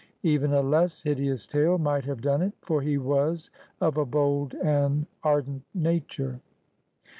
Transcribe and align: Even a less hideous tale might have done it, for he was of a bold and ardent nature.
Even 0.23 0.51
a 0.51 0.63
less 0.63 1.03
hideous 1.03 1.45
tale 1.45 1.77
might 1.77 2.05
have 2.05 2.21
done 2.23 2.41
it, 2.41 2.53
for 2.63 2.81
he 2.81 2.97
was 2.97 3.51
of 3.79 3.97
a 3.97 4.03
bold 4.03 4.55
and 4.55 5.05
ardent 5.21 5.61
nature. 5.75 6.39